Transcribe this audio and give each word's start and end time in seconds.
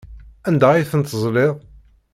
Anda 0.47 0.67
ay 0.71 0.83
tent-tezliḍ? 0.91 1.53